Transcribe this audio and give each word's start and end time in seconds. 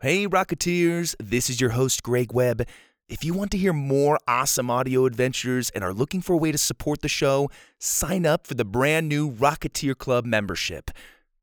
Hey, 0.00 0.28
Rocketeers, 0.28 1.16
this 1.18 1.50
is 1.50 1.60
your 1.60 1.70
host, 1.70 2.04
Greg 2.04 2.32
Webb. 2.32 2.62
If 3.08 3.24
you 3.24 3.34
want 3.34 3.50
to 3.50 3.58
hear 3.58 3.72
more 3.72 4.16
awesome 4.28 4.70
audio 4.70 5.06
adventures 5.06 5.70
and 5.70 5.82
are 5.82 5.92
looking 5.92 6.20
for 6.20 6.34
a 6.34 6.36
way 6.36 6.52
to 6.52 6.56
support 6.56 7.02
the 7.02 7.08
show, 7.08 7.50
sign 7.80 8.24
up 8.24 8.46
for 8.46 8.54
the 8.54 8.64
brand 8.64 9.08
new 9.08 9.28
Rocketeer 9.28 9.98
Club 9.98 10.24
membership. 10.24 10.92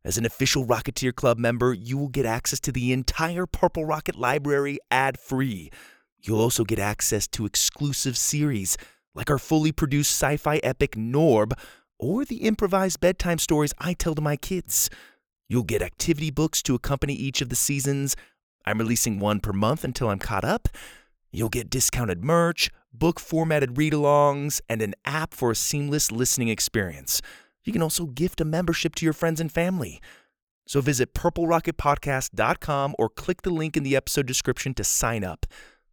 As 0.05 0.17
an 0.17 0.25
official 0.25 0.65
Rocketeer 0.65 1.13
Club 1.13 1.37
member, 1.37 1.73
you 1.73 1.97
will 1.97 2.07
get 2.07 2.25
access 2.25 2.61
to 2.61 2.71
the 2.71 2.93
entire 2.93 3.45
Purple 3.45 3.83
Rocket 3.83 4.15
library 4.15 4.79
ad 4.89 5.19
free. 5.19 5.69
You'll 6.21 6.39
also 6.39 6.63
get 6.63 6.79
access 6.79 7.27
to 7.27 7.45
exclusive 7.45 8.15
series 8.15 8.77
like 9.13 9.29
our 9.29 9.37
fully 9.37 9.73
produced 9.73 10.11
sci 10.11 10.37
fi 10.37 10.61
epic 10.63 10.91
Norb 10.91 11.51
or 11.99 12.23
the 12.23 12.37
improvised 12.37 13.01
bedtime 13.01 13.37
stories 13.37 13.73
I 13.79 13.91
tell 13.91 14.15
to 14.15 14.21
my 14.21 14.37
kids. 14.37 14.89
You'll 15.49 15.63
get 15.63 15.81
activity 15.81 16.31
books 16.31 16.63
to 16.63 16.73
accompany 16.73 17.15
each 17.15 17.41
of 17.41 17.49
the 17.49 17.55
seasons. 17.57 18.15
I'm 18.65 18.79
releasing 18.79 19.19
one 19.19 19.39
per 19.39 19.53
month 19.53 19.83
until 19.83 20.09
I'm 20.09 20.19
caught 20.19 20.43
up. 20.43 20.67
You'll 21.31 21.49
get 21.49 21.69
discounted 21.69 22.23
merch, 22.23 22.69
book 22.93 23.19
formatted 23.19 23.77
read 23.77 23.93
alongs, 23.93 24.61
and 24.69 24.81
an 24.81 24.95
app 25.05 25.33
for 25.33 25.51
a 25.51 25.55
seamless 25.55 26.11
listening 26.11 26.49
experience. 26.49 27.21
You 27.63 27.73
can 27.73 27.81
also 27.81 28.05
gift 28.05 28.39
a 28.41 28.45
membership 28.45 28.95
to 28.95 29.05
your 29.05 29.13
friends 29.13 29.41
and 29.41 29.51
family. 29.51 30.01
So 30.67 30.81
visit 30.81 31.13
purplerocketpodcast.com 31.13 32.95
or 32.97 33.09
click 33.09 33.41
the 33.41 33.49
link 33.49 33.77
in 33.77 33.83
the 33.83 33.95
episode 33.95 34.25
description 34.25 34.73
to 34.75 34.83
sign 34.83 35.23
up. 35.23 35.45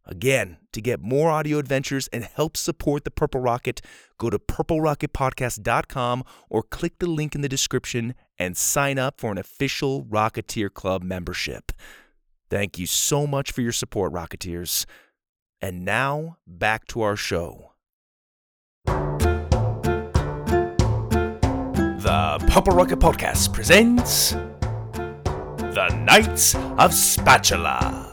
Again, 0.05 0.57
to 0.73 0.81
get 0.81 0.99
more 0.99 1.29
audio 1.29 1.59
adventures 1.59 2.09
and 2.11 2.25
help 2.25 2.57
support 2.57 3.05
the 3.05 3.11
Purple 3.11 3.39
Rocket, 3.39 3.81
go 4.17 4.29
to 4.29 4.37
purplerocketpodcast.com 4.37 6.23
or 6.49 6.63
click 6.63 6.99
the 6.99 7.07
link 7.07 7.35
in 7.35 7.41
the 7.41 7.49
description 7.49 8.13
and 8.37 8.57
sign 8.57 8.99
up 8.99 9.21
for 9.21 9.31
an 9.31 9.37
official 9.37 10.03
Rocketeer 10.03 10.73
Club 10.73 11.03
membership. 11.03 11.71
Thank 12.53 12.77
you 12.77 12.85
so 12.85 13.25
much 13.25 13.51
for 13.51 13.61
your 13.61 13.71
support, 13.71 14.13
Rocketeers. 14.13 14.85
And 15.59 15.83
now, 15.83 16.37
back 16.45 16.85
to 16.89 17.01
our 17.01 17.15
show. 17.15 17.71
The 18.85 19.25
Purple 22.51 22.75
Rocket 22.75 22.99
Podcast 22.99 23.53
presents 23.53 24.33
The 24.33 25.87
Knights 26.05 26.53
of 26.77 26.93
Spatula. 26.93 28.07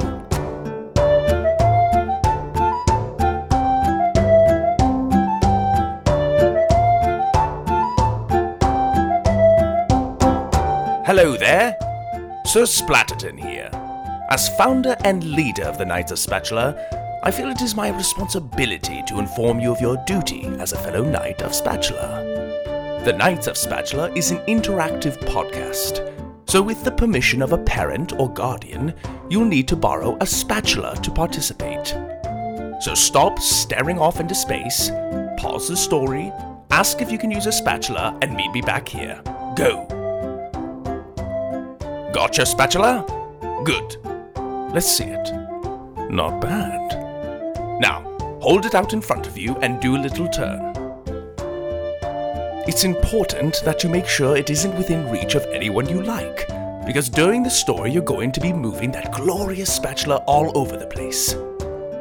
Hello 11.05 11.37
there, 11.37 11.77
Sir 12.47 12.63
Splatterton 12.63 13.39
here. 13.39 13.71
As 14.31 14.49
founder 14.51 14.95
and 15.03 15.25
leader 15.25 15.65
of 15.65 15.77
the 15.77 15.85
Knights 15.85 16.13
of 16.13 16.19
Spatula, 16.19 16.77
I 17.25 17.33
feel 17.33 17.49
it 17.51 17.63
is 17.63 17.75
my 17.75 17.89
responsibility 17.89 19.03
to 19.09 19.19
inform 19.19 19.59
you 19.59 19.73
of 19.73 19.81
your 19.81 19.97
duty 20.07 20.47
as 20.61 20.73
a 20.73 20.79
fellow 20.79 21.03
Knight 21.03 21.43
of 21.43 21.53
Spatula. 21.53 23.03
The 23.05 23.13
Knights 23.13 23.49
of 23.49 23.57
Spatula 23.57 24.13
is 24.15 24.31
an 24.31 24.39
interactive 24.47 25.19
podcast, 25.25 26.15
so 26.49 26.63
with 26.63 26.85
the 26.85 26.93
permission 26.93 27.43
of 27.43 27.53
a 27.53 27.59
parent 27.59 28.13
or 28.21 28.33
guardian, 28.33 28.95
you'll 29.29 29.47
need 29.47 29.67
to 29.67 29.75
borrow 29.75 30.17
a 30.21 30.27
spatula 30.27 30.95
to 31.03 31.11
participate. 31.11 31.89
So 32.83 32.95
stop 32.95 33.41
staring 33.41 33.99
off 33.99 34.21
into 34.21 34.37
space, 34.37 34.91
pause 35.39 35.67
the 35.67 35.77
story, 35.77 36.33
ask 36.71 37.03
if 37.03 37.11
you 37.11 37.19
can 37.19 37.33
use 37.33 37.47
a 37.47 37.53
spatula, 37.53 38.17
and 38.23 38.37
meet 38.37 38.53
me 38.53 38.61
back 38.61 38.87
here. 38.87 39.21
Go! 39.57 39.87
Got 42.15 42.37
your 42.37 42.47
spatula? 42.47 43.05
Good. 43.65 44.10
Let's 44.73 44.97
see 44.97 45.05
it. 45.05 45.33
Not 46.11 46.41
bad. 46.41 47.81
Now, 47.81 48.03
hold 48.41 48.67
it 48.67 48.75
out 48.77 48.93
in 48.93 49.01
front 49.01 49.27
of 49.27 49.37
you 49.37 49.57
and 49.57 49.81
do 49.81 49.97
a 49.97 49.99
little 49.99 50.29
turn. 50.29 50.73
It's 52.69 52.85
important 52.85 53.63
that 53.65 53.83
you 53.83 53.91
make 53.91 54.07
sure 54.07 54.37
it 54.37 54.49
isn't 54.49 54.77
within 54.77 55.11
reach 55.11 55.35
of 55.35 55.45
anyone 55.47 55.89
you 55.89 56.03
like, 56.03 56.47
because 56.87 57.09
during 57.09 57.43
the 57.43 57.51
story 57.51 57.91
you're 57.91 58.03
going 58.03 58.31
to 58.31 58.41
be 58.41 58.53
moving 58.53 58.93
that 58.93 59.13
glorious 59.13 59.75
spatula 59.75 60.19
all 60.27 60.57
over 60.57 60.77
the 60.77 60.87
place. 60.87 61.35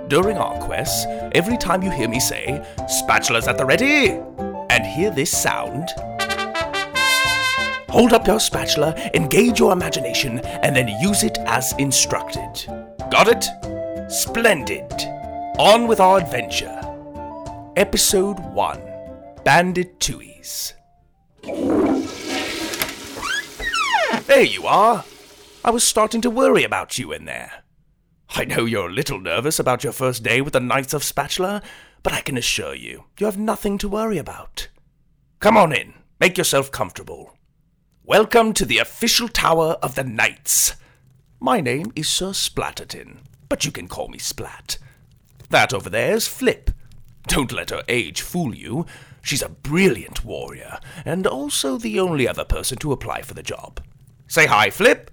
During 0.07 0.37
our 0.37 0.59
quests, 0.59 1.05
every 1.33 1.57
time 1.57 1.81
you 1.81 1.89
hear 1.89 2.07
me 2.07 2.19
say, 2.19 2.63
Spatula's 2.87 3.47
at 3.47 3.57
the 3.57 3.65
ready, 3.65 4.19
and 4.69 4.85
hear 4.85 5.09
this 5.09 5.31
sound, 5.31 5.89
Hold 7.91 8.13
up 8.13 8.27
your 8.27 8.39
spatula, 8.39 8.93
engage 9.15 9.59
your 9.59 9.73
imagination, 9.73 10.39
and 10.39 10.75
then 10.75 10.87
use 11.01 11.23
it 11.23 11.39
as 11.47 11.73
instructed. 11.79 12.65
Got 13.09 13.27
it? 13.27 14.11
Splendid. 14.11 14.91
On 15.57 15.87
with 15.87 15.99
our 15.99 16.19
adventure. 16.19 16.79
Episode 17.75 18.39
1 18.53 18.77
Banditouies. 19.43 20.73
There 24.27 24.43
you 24.43 24.67
are. 24.67 25.03
I 25.65 25.71
was 25.71 25.83
starting 25.83 26.21
to 26.21 26.29
worry 26.29 26.63
about 26.63 26.99
you 26.99 27.11
in 27.11 27.25
there. 27.25 27.63
I 28.29 28.45
know 28.45 28.65
you're 28.65 28.89
a 28.89 28.93
little 28.93 29.19
nervous 29.19 29.57
about 29.57 29.83
your 29.83 29.93
first 29.93 30.21
day 30.21 30.41
with 30.41 30.53
the 30.53 30.59
Knights 30.59 30.93
of 30.93 31.03
Spatula, 31.03 31.63
but 32.03 32.13
I 32.13 32.21
can 32.21 32.37
assure 32.37 32.75
you, 32.75 33.05
you 33.17 33.25
have 33.25 33.39
nothing 33.39 33.79
to 33.79 33.89
worry 33.89 34.19
about. 34.19 34.67
Come 35.39 35.57
on 35.57 35.73
in, 35.73 35.95
make 36.19 36.37
yourself 36.37 36.71
comfortable. 36.71 37.33
Welcome 38.09 38.53
to 38.53 38.65
the 38.65 38.79
official 38.79 39.27
tower 39.27 39.77
of 39.83 39.93
the 39.93 40.03
Knights. 40.03 40.75
My 41.39 41.61
name 41.61 41.91
is 41.95 42.09
Sir 42.09 42.29
Splatterton, 42.29 43.17
but 43.49 43.65
you 43.65 43.71
can 43.71 43.87
call 43.87 44.07
me 44.07 44.17
Splat. 44.17 44.79
That 45.51 45.75
over 45.75 45.91
there 45.91 46.15
is 46.15 46.27
Flip. 46.27 46.71
Don't 47.27 47.51
let 47.51 47.69
her 47.69 47.83
age 47.87 48.21
fool 48.21 48.55
you. 48.55 48.87
She's 49.21 49.43
a 49.43 49.49
brilliant 49.49 50.25
warrior, 50.25 50.79
and 51.05 51.27
also 51.27 51.77
the 51.77 51.99
only 51.99 52.27
other 52.27 52.43
person 52.43 52.79
to 52.79 52.91
apply 52.91 53.21
for 53.21 53.35
the 53.35 53.43
job. 53.43 53.79
Say 54.27 54.47
hi, 54.47 54.71
Flip. 54.71 55.11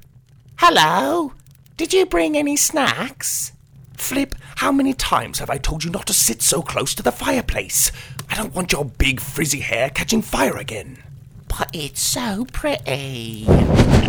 Hello? 0.57 1.35
Did 1.77 1.93
you 1.93 2.07
bring 2.07 2.35
any 2.35 2.57
snacks? 2.57 3.53
Flip, 3.99 4.35
how 4.57 4.73
many 4.73 4.95
times 4.95 5.39
have 5.41 5.51
I 5.51 5.59
told 5.59 5.85
you 5.85 5.91
not 5.91 6.07
to 6.07 6.15
sit 6.15 6.41
so 6.41 6.63
close 6.63 6.95
to 6.95 7.03
the 7.03 7.13
fireplace? 7.13 7.93
I 8.31 8.37
don't 8.37 8.55
want 8.55 8.73
your 8.73 8.87
big 8.87 9.21
frizzy 9.21 9.61
hair 9.61 9.91
catching 9.91 10.23
fire 10.23 10.57
again. 10.57 11.03
But 11.59 11.71
it's 11.73 12.01
so 12.01 12.47
pretty. 12.53 13.47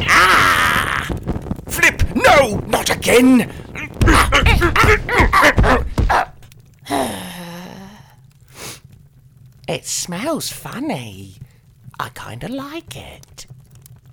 Ah! 0.10 1.08
Flip, 1.68 2.04
no, 2.16 2.58
not 2.68 2.90
again! 2.90 3.54
It 9.70 9.86
smells 9.86 10.50
funny. 10.50 11.36
I 12.00 12.08
kinda 12.10 12.48
like 12.48 12.96
it. 12.96 13.48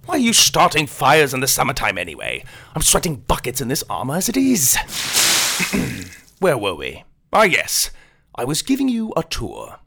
Why 0.04 0.16
are 0.16 0.18
you 0.18 0.32
starting 0.32 0.88
fires 0.88 1.32
in 1.32 1.38
the 1.38 1.46
summertime 1.46 1.96
anyway? 1.96 2.44
I'm 2.74 2.82
sweating 2.82 3.16
buckets 3.16 3.60
in 3.60 3.68
this 3.68 3.84
armor 3.88 4.16
as 4.16 4.28
it 4.28 4.36
is. 4.36 4.76
Where 6.40 6.58
were 6.58 6.74
we? 6.74 7.04
Ah, 7.32 7.44
yes. 7.44 7.90
I 8.34 8.44
was 8.44 8.62
giving 8.62 8.88
you 8.88 9.12
a 9.16 9.22
tour. 9.22 9.78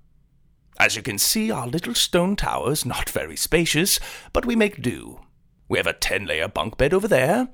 As 0.80 0.96
you 0.96 1.02
can 1.02 1.18
see, 1.18 1.50
our 1.50 1.68
little 1.68 1.96
stone 1.96 2.36
tower 2.36 2.72
is 2.72 2.86
not 2.86 3.10
very 3.10 3.36
spacious, 3.36 4.00
but 4.32 4.46
we 4.46 4.56
make 4.56 4.82
do. 4.82 5.20
We 5.68 5.80
have 5.80 5.88
a 5.88 5.94
ten 5.94 6.26
layer 6.26 6.48
bunk 6.48 6.78
bed 6.78 6.94
over 6.94 7.08
there. 7.08 7.50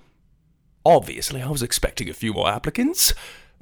Obviously, 0.86 1.42
I 1.42 1.50
was 1.50 1.64
expecting 1.64 2.10
a 2.10 2.14
few 2.14 2.34
more 2.34 2.50
applicants. 2.50 3.14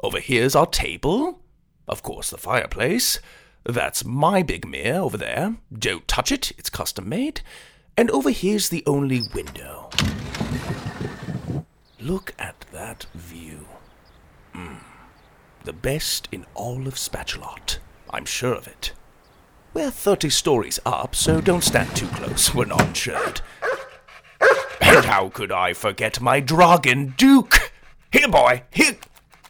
Over 0.04 0.20
here's 0.20 0.56
our 0.56 0.66
table. 0.66 1.40
Of 1.88 2.02
course, 2.02 2.32
the 2.32 2.38
fireplace. 2.38 3.20
That's 3.64 4.04
my 4.04 4.42
big 4.42 4.68
mirror 4.68 5.02
over 5.02 5.18
there. 5.18 5.58
Don't 5.72 6.08
touch 6.08 6.32
it, 6.32 6.52
it's 6.58 6.70
custom 6.70 7.08
made. 7.08 7.42
And 7.96 8.10
over 8.10 8.32
here's 8.32 8.70
the 8.70 8.84
only 8.88 9.22
window. 9.34 9.90
Look 12.00 12.34
at 12.40 12.66
that 12.72 13.06
view. 13.14 13.68
Mm. 14.56 14.80
The 15.66 15.74
best 15.74 16.28
in 16.32 16.48
all 16.56 16.88
of 16.88 16.96
Spatulot. 16.96 17.78
I'm 18.10 18.26
sure 18.26 18.56
of 18.56 18.68
it. 18.68 18.94
We're 19.74 19.90
30 19.90 20.30
stories 20.30 20.80
up, 20.86 21.16
so 21.16 21.40
don't 21.40 21.64
stand 21.64 21.96
too 21.96 22.08
close. 22.08 22.54
We're 22.54 22.66
not 22.66 22.88
insured. 22.88 23.40
And 24.82 25.06
how 25.06 25.30
could 25.30 25.52
I 25.52 25.72
forget 25.72 26.20
my 26.20 26.42
dragon, 26.42 27.14
Duke? 27.18 27.72
Here, 28.12 28.28
boy! 28.28 28.64
Here! 28.72 28.98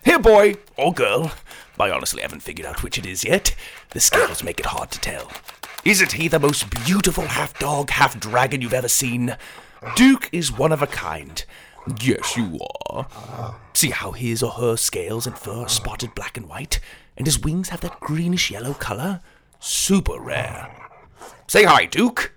Here, 0.06 0.20
boy! 0.20 0.56
Or 0.78 0.94
girl. 0.94 1.32
I 1.80 1.90
honestly 1.90 2.22
haven't 2.22 2.44
figured 2.44 2.68
out 2.68 2.84
which 2.84 3.00
it 3.00 3.08
is 3.08 3.24
yet. 3.24 3.56
The 3.90 4.00
scales 4.00 4.44
make 4.44 4.60
it 4.60 4.68
hard 4.68 4.92
to 4.92 5.00
tell. 5.00 5.32
Isn't 5.84 6.12
he 6.12 6.28
the 6.28 6.40
most 6.40 6.70
beautiful 6.86 7.26
half 7.26 7.58
dog, 7.58 7.90
half 7.90 8.20
dragon 8.20 8.62
you've 8.62 8.76
ever 8.76 8.88
seen? 8.88 9.36
Duke 9.96 10.30
is 10.32 10.52
one 10.52 10.72
of 10.72 10.84
a 10.84 10.88
kind. 10.88 11.44
Yes, 12.00 12.38
you 12.38 12.60
are. 12.92 13.08
See 13.74 13.90
how 13.90 14.12
his 14.12 14.44
or 14.44 14.52
her 14.52 14.78
scales 14.78 15.26
and 15.26 15.36
fur 15.36 15.64
are 15.64 15.70
spotted 15.70 16.14
black 16.14 16.38
and 16.38 16.48
white, 16.48 16.80
and 17.18 17.26
his 17.26 17.40
wings 17.40 17.70
have 17.70 17.82
that 17.82 18.00
greenish 18.00 18.52
yellow 18.52 18.76
color? 18.76 19.22
Super 19.64 20.20
rare. 20.20 20.76
Say 21.48 21.66
hi, 21.66 21.86
Duke. 21.86 22.34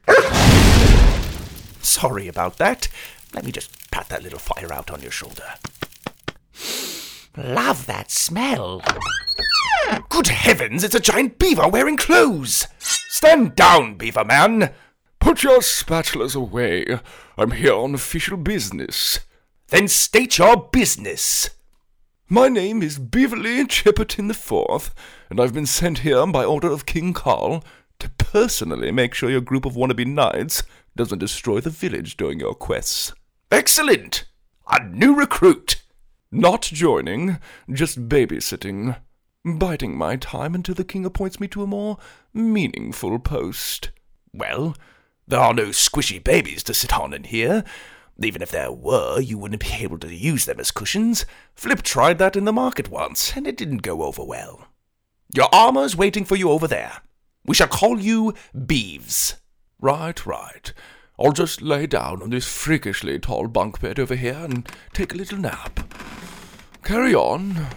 Sorry 1.81 2.29
about 2.29 2.59
that. 2.59 2.89
Let 3.35 3.45
me 3.45 3.51
just 3.51 3.91
pat 3.91 4.11
that 4.11 4.23
little 4.23 4.39
fire 4.39 4.71
out 4.71 4.91
on 4.91 5.01
your 5.01 5.11
shoulder. 5.11 5.55
Love 7.37 7.87
that 7.87 8.11
smell. 8.11 8.83
Good 10.11 10.29
heavens, 10.29 10.85
it's 10.85 10.95
a 10.95 11.01
giant 11.01 11.39
beaver 11.39 11.67
wearing 11.67 11.97
clothes! 11.97 12.67
Stand 12.79 13.57
down, 13.57 13.95
beaver 13.95 14.25
man! 14.25 14.73
Put 15.19 15.43
your 15.43 15.61
spatulas 15.61 16.37
away. 16.37 16.85
I'm 17.39 17.53
here 17.53 17.75
on 17.75 17.95
official 17.95 18.37
business. 18.37 19.21
Then 19.69 19.89
state 19.89 20.37
your 20.37 20.69
business. 20.71 21.49
My 22.31 22.49
name 22.49 22.83
is 22.83 22.99
Beverly 22.99 23.67
Chipperton 23.67 24.31
IV, 24.31 24.95
and 25.29 25.39
I've 25.39 25.53
been 25.53 25.67
sent 25.67 25.99
here 25.99 26.27
by 26.27 26.43
order 26.43 26.73
of 26.73 26.87
King 26.87 27.13
Carl 27.13 27.63
to 27.99 28.09
personally 28.17 28.91
make 28.91 29.13
sure 29.13 29.29
your 29.29 29.43
group 29.43 29.67
of 29.67 29.75
wannabe 29.75 30.07
knights 30.07 30.63
doesn't 30.97 31.19
destroy 31.19 31.61
the 31.61 31.69
village 31.69 32.17
during 32.17 32.41
your 32.41 32.55
quests. 32.55 33.13
Excellent! 33.51 34.25
A 34.71 34.83
new 34.83 35.15
recruit! 35.15 35.83
Not 36.33 36.63
joining, 36.63 37.37
just 37.71 38.09
babysitting. 38.09 38.97
Biding 39.45 39.95
my 39.95 40.17
time 40.17 40.55
until 40.55 40.75
the 40.75 40.83
king 40.83 41.05
appoints 41.05 41.39
me 41.39 41.47
to 41.49 41.63
a 41.63 41.67
more 41.67 41.99
meaningful 42.33 43.19
post. 43.19 43.91
Well, 44.33 44.75
there 45.29 45.41
are 45.41 45.53
no 45.53 45.67
squishy 45.67 46.25
babies 46.25 46.63
to 46.63 46.73
sit 46.73 46.99
on 46.99 47.13
in 47.13 47.25
here. 47.25 47.65
Even 48.23 48.43
if 48.43 48.51
there 48.51 48.71
were, 48.71 49.21
you 49.21 49.39
wouldn't 49.39 49.63
be 49.63 49.83
able 49.83 49.99
to 49.99 50.15
use 50.15 50.45
them 50.45 50.61
as 50.61 50.71
cushions. 50.71 51.27
Flip 51.55 51.83
tried 51.83 52.19
that 52.19 52.37
in 52.37 52.45
the 52.45 52.53
market 52.53 52.89
once, 52.89 53.37
and 53.37 53.47
it 53.47 53.57
didn't 53.57 53.83
go 53.83 54.03
over 54.03 54.25
well. 54.25 54.69
Your 55.35 55.49
armor's 55.53 55.97
waiting 55.97 56.25
for 56.25 56.37
you 56.37 56.51
over 56.51 56.69
there. 56.69 57.03
We 57.45 57.55
shall 57.55 57.69
call 57.69 58.01
you 58.01 58.35
Beeves. 58.67 59.35
Right, 59.81 60.25
right. 60.25 60.73
I'll 61.19 61.33
just 61.33 61.61
lay 61.61 61.87
down 61.87 62.23
on 62.23 62.31
this 62.31 62.47
freakishly 62.47 63.19
tall 63.19 63.49
bunk 63.49 63.81
bed 63.81 63.99
over 63.99 64.15
here 64.15 64.35
and 64.35 64.69
take 64.93 65.13
a 65.13 65.17
little 65.17 65.39
nap. 65.39 65.81
Carry 66.83 67.15
on. 67.15 67.69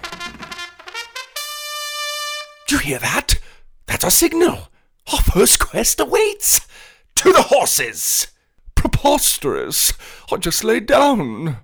Do 2.67 2.75
you 2.75 2.79
hear 2.79 2.99
that? 2.99 3.39
That's 3.85 4.03
our 4.03 4.11
signal. 4.11 4.69
Our 5.11 5.19
first 5.21 5.59
quest 5.59 5.99
awaits. 5.99 6.67
To 7.15 7.31
the 7.31 7.43
horses! 7.43 8.27
Preposterous! 8.77 9.91
I 10.31 10.37
just 10.37 10.63
lay 10.63 10.79
down. 10.79 11.57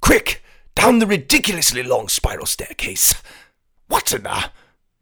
Quick, 0.00 0.42
down 0.76 1.00
the 1.00 1.06
ridiculously 1.06 1.82
long 1.82 2.08
spiral 2.08 2.46
staircase. 2.46 3.14
What's 3.88 4.12
in? 4.12 4.26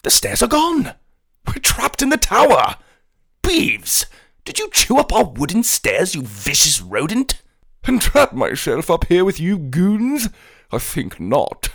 The 0.03 0.11
stairs 0.11 0.43
are 0.43 0.49
gone. 0.49 0.95
We're 1.47 1.61
trapped 1.62 2.01
in 2.01 2.09
the 2.09 2.17
tower. 2.17 2.77
Beeves, 3.43 4.07
did 4.45 4.59
you 4.59 4.71
chew 4.73 4.99
up 4.99 5.12
our 5.12 5.25
wooden 5.25 5.62
stairs, 5.62 6.15
you 6.15 6.23
vicious 6.23 6.81
rodent? 6.81 7.43
And 7.85 8.01
trap 8.01 8.33
myself 8.33 8.91
up 8.91 9.07
here 9.07 9.25
with 9.25 9.39
you 9.39 9.59
goons? 9.59 10.29
I 10.73 10.79
think 10.79 11.21
not. 11.21 11.69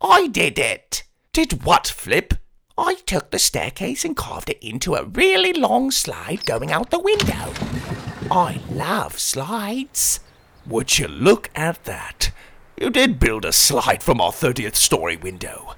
I 0.00 0.28
did 0.28 0.58
it. 0.58 1.02
Did 1.32 1.64
what, 1.64 1.88
Flip? 1.88 2.34
I 2.78 2.94
took 3.06 3.30
the 3.30 3.38
staircase 3.38 4.04
and 4.04 4.16
carved 4.16 4.50
it 4.50 4.58
into 4.62 4.94
a 4.94 5.04
really 5.04 5.52
long 5.52 5.90
slide 5.90 6.44
going 6.44 6.70
out 6.70 6.90
the 6.90 7.00
window. 7.00 8.13
I 8.30 8.60
love 8.70 9.18
slides. 9.18 10.20
Would 10.66 10.98
you 10.98 11.08
look 11.08 11.50
at 11.54 11.84
that? 11.84 12.30
You 12.76 12.90
did 12.90 13.20
build 13.20 13.44
a 13.44 13.52
slide 13.52 14.02
from 14.02 14.20
our 14.20 14.32
30th 14.32 14.76
story 14.76 15.16
window. 15.16 15.74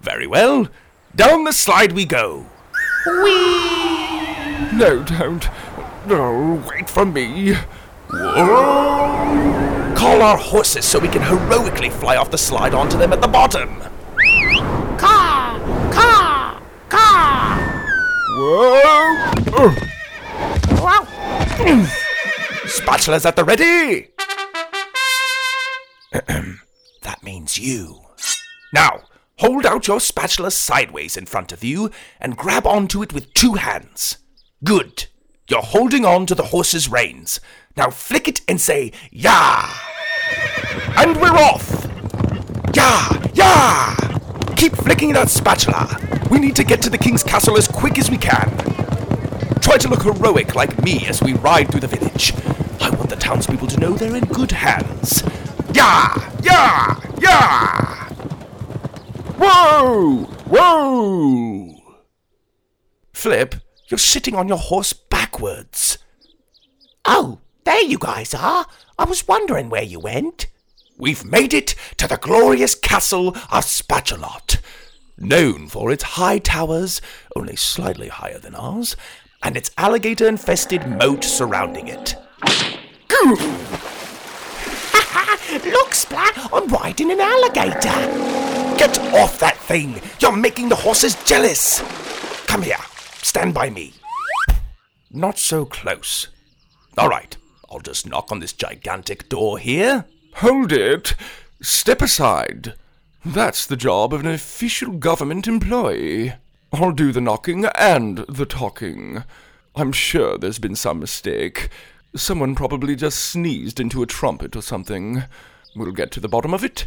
Very 0.00 0.26
well. 0.26 0.68
Down 1.14 1.44
the 1.44 1.52
slide 1.52 1.92
we 1.92 2.04
go. 2.04 2.46
Whee! 3.06 4.72
No, 4.72 5.04
don't. 5.04 5.48
No, 6.06 6.62
wait 6.68 6.88
for 6.88 7.04
me. 7.04 7.54
Whoa! 8.10 9.94
Call 9.96 10.22
our 10.22 10.36
horses 10.36 10.84
so 10.84 10.98
we 10.98 11.08
can 11.08 11.22
heroically 11.22 11.90
fly 11.90 12.16
off 12.16 12.30
the 12.30 12.38
slide 12.38 12.74
onto 12.74 12.98
them 12.98 13.12
at 13.12 13.20
the 13.20 13.28
bottom. 13.28 13.80
Caw! 14.98 15.58
Caw! 15.92 16.62
Caw! 16.88 17.84
Whoa! 18.38 19.68
Wow! 19.68 19.91
Spatulas 22.66 23.24
at 23.24 23.36
the 23.36 23.44
ready! 23.44 24.08
that 27.02 27.22
means 27.22 27.56
you. 27.56 28.00
Now, 28.72 29.02
hold 29.38 29.64
out 29.64 29.86
your 29.86 30.00
spatula 30.00 30.50
sideways 30.50 31.16
in 31.16 31.26
front 31.26 31.52
of 31.52 31.62
you 31.62 31.92
and 32.20 32.36
grab 32.36 32.66
onto 32.66 33.00
it 33.00 33.12
with 33.12 33.32
two 33.32 33.54
hands. 33.54 34.18
Good. 34.64 35.06
You're 35.48 35.62
holding 35.62 36.04
on 36.04 36.26
to 36.26 36.34
the 36.34 36.46
horse's 36.46 36.88
reins. 36.88 37.38
Now 37.76 37.90
flick 37.90 38.26
it 38.26 38.40
and 38.48 38.60
say, 38.60 38.90
Yah! 39.12 39.72
And 40.96 41.14
we're 41.20 41.30
off! 41.30 41.88
Yah! 42.74 43.22
Yah! 43.34 44.54
Keep 44.56 44.74
flicking 44.74 45.12
that 45.12 45.30
spatula. 45.30 45.96
We 46.28 46.40
need 46.40 46.56
to 46.56 46.64
get 46.64 46.82
to 46.82 46.90
the 46.90 46.98
king's 46.98 47.22
castle 47.22 47.56
as 47.56 47.68
quick 47.68 47.98
as 47.98 48.10
we 48.10 48.18
can. 48.18 48.71
Try 49.62 49.78
to 49.78 49.88
look 49.88 50.02
heroic 50.02 50.54
like 50.54 50.82
me 50.82 51.06
as 51.06 51.22
we 51.22 51.32
ride 51.34 51.70
through 51.70 51.80
the 51.80 51.86
village. 51.86 52.34
I 52.80 52.90
want 52.90 53.08
the 53.08 53.16
townspeople 53.16 53.68
to 53.68 53.80
know 53.80 53.92
they're 53.92 54.16
in 54.16 54.24
good 54.24 54.50
hands. 54.50 55.22
Yah! 55.72 56.14
Yah! 56.42 57.00
Yah! 57.20 58.08
Whoa! 59.38 60.24
Whoa! 60.46 61.96
Flip, 63.12 63.54
you're 63.88 63.98
sitting 63.98 64.34
on 64.34 64.48
your 64.48 64.58
horse 64.58 64.92
backwards. 64.92 65.98
Oh, 67.04 67.38
there 67.64 67.82
you 67.82 67.98
guys 67.98 68.34
are. 68.34 68.66
I 68.98 69.04
was 69.04 69.26
wondering 69.28 69.70
where 69.70 69.82
you 69.82 70.00
went. 70.00 70.48
We've 70.98 71.24
made 71.24 71.54
it 71.54 71.74
to 71.98 72.08
the 72.08 72.16
glorious 72.16 72.74
castle 72.74 73.28
of 73.28 73.64
Spatulot, 73.64 74.58
known 75.16 75.68
for 75.68 75.90
its 75.90 76.02
high 76.02 76.38
towers, 76.38 77.00
only 77.34 77.56
slightly 77.56 78.08
higher 78.08 78.38
than 78.38 78.54
ours, 78.54 78.96
and 79.42 79.56
its 79.56 79.70
alligator 79.76 80.28
infested 80.28 80.86
moat 80.86 81.24
surrounding 81.24 81.88
it. 81.88 82.16
Look, 85.64 85.94
Splat, 85.94 86.48
I'm 86.52 86.66
riding 86.68 87.12
an 87.12 87.20
alligator. 87.20 87.78
Get 88.78 88.98
off 89.14 89.38
that 89.40 89.56
thing! 89.58 90.00
You're 90.18 90.36
making 90.36 90.68
the 90.68 90.76
horses 90.76 91.22
jealous! 91.24 91.80
Come 92.46 92.62
here, 92.62 92.78
stand 93.22 93.52
by 93.54 93.70
me. 93.70 93.92
Not 95.10 95.38
so 95.38 95.64
close. 95.66 96.28
All 96.96 97.08
right, 97.08 97.36
I'll 97.70 97.80
just 97.80 98.06
knock 98.06 98.32
on 98.32 98.40
this 98.40 98.52
gigantic 98.52 99.28
door 99.28 99.58
here. 99.58 100.06
Hold 100.36 100.72
it! 100.72 101.14
Step 101.60 102.00
aside. 102.00 102.74
That's 103.24 103.66
the 103.66 103.76
job 103.76 104.12
of 104.12 104.20
an 104.20 104.26
official 104.26 104.92
government 104.92 105.46
employee. 105.46 106.32
I'll 106.74 106.92
do 106.92 107.12
the 107.12 107.20
knocking 107.20 107.66
and 107.78 108.18
the 108.28 108.46
talking. 108.46 109.24
I'm 109.74 109.92
sure 109.92 110.38
there's 110.38 110.58
been 110.58 110.74
some 110.74 111.00
mistake. 111.00 111.68
Someone 112.16 112.54
probably 112.54 112.96
just 112.96 113.18
sneezed 113.18 113.78
into 113.78 114.02
a 114.02 114.06
trumpet 114.06 114.56
or 114.56 114.62
something. 114.62 115.24
We'll 115.76 115.92
get 115.92 116.10
to 116.12 116.20
the 116.20 116.28
bottom 116.28 116.54
of 116.54 116.64
it. 116.64 116.86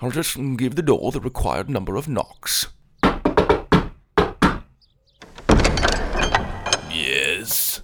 I'll 0.00 0.10
just 0.10 0.36
give 0.56 0.74
the 0.74 0.82
door 0.82 1.12
the 1.12 1.20
required 1.20 1.70
number 1.70 1.94
of 1.94 2.08
knocks. 2.08 2.66
Yes. 6.90 7.82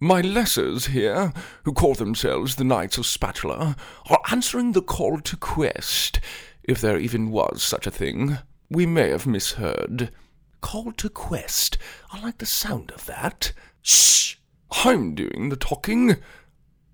My 0.00 0.22
lessers 0.22 0.86
here, 0.86 1.34
who 1.64 1.74
call 1.74 1.94
themselves 1.94 2.56
the 2.56 2.64
Knights 2.64 2.96
of 2.96 3.04
Spatula, 3.04 3.76
are 4.08 4.20
answering 4.30 4.72
the 4.72 4.80
call 4.80 5.20
to 5.20 5.36
quest, 5.36 6.18
if 6.62 6.80
there 6.80 6.98
even 6.98 7.30
was 7.30 7.62
such 7.62 7.86
a 7.86 7.90
thing. 7.90 8.38
We 8.70 8.86
may 8.86 9.10
have 9.10 9.26
misheard. 9.26 10.10
Call 10.60 10.92
to 10.92 11.08
quest. 11.08 11.78
I 12.12 12.20
like 12.20 12.38
the 12.38 12.46
sound 12.46 12.90
of 12.90 13.06
that. 13.06 13.52
Shh! 13.82 14.36
I'm 14.70 15.14
doing 15.14 15.48
the 15.48 15.56
talking. 15.56 16.16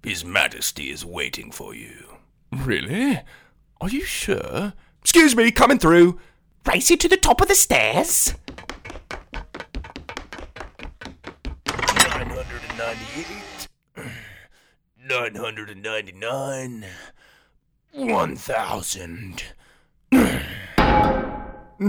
His 0.03 0.25
Majesty 0.25 0.91
is 0.91 1.05
waiting 1.05 1.51
for 1.51 1.75
you. 1.75 2.17
Really? 2.53 3.21
Are 3.81 3.89
you 3.89 4.05
sure? 4.05 4.75
Excuse 5.01 5.35
me, 5.35 5.51
coming 5.51 5.79
through. 5.79 6.21
Race 6.67 6.91
you 6.91 6.97
to 6.97 7.09
the 7.09 7.17
top 7.17 7.41
of 7.41 7.49
the 7.49 7.55
stairs. 7.55 8.35
998. 11.67 13.69
999. 15.09 16.85
1000. 17.93 19.45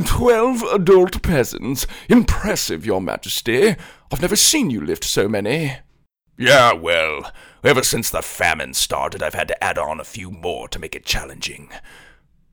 Twelve 0.05 0.63
adult 0.63 1.21
peasants. 1.21 1.85
Impressive, 2.09 2.85
Your 2.85 3.01
Majesty. 3.01 3.75
I've 4.11 4.21
never 4.21 4.35
seen 4.35 4.69
you 4.69 4.81
lift 4.81 5.03
so 5.03 5.27
many. 5.27 5.77
Yeah, 6.37 6.73
well, 6.73 7.31
ever 7.63 7.83
since 7.83 8.09
the 8.09 8.21
famine 8.21 8.73
started, 8.73 9.23
I've 9.23 9.35
had 9.35 9.47
to 9.49 9.63
add 9.63 9.77
on 9.77 9.99
a 9.99 10.03
few 10.05 10.31
more 10.31 10.67
to 10.69 10.79
make 10.79 10.95
it 10.95 11.05
challenging. 11.05 11.69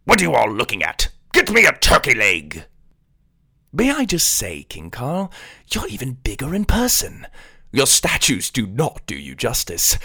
What 0.05 0.21
are 0.21 0.25
you 0.25 0.35
all 0.35 0.53
looking 0.53 0.83
at? 0.83 1.09
Get 1.33 1.51
me 1.51 1.65
a 1.65 1.73
turkey 1.73 2.15
leg! 2.15 2.67
May 3.73 3.91
I 3.91 4.05
just 4.05 4.29
say, 4.29 4.65
King 4.65 4.91
Carl, 4.91 5.33
you're 5.73 5.89
even 5.89 6.19
bigger 6.23 6.55
in 6.55 6.67
person. 6.67 7.27
Your 7.73 7.87
statues 7.87 8.51
do 8.51 8.67
not 8.67 9.01
do 9.07 9.17
you 9.17 9.35
justice. 9.35 9.99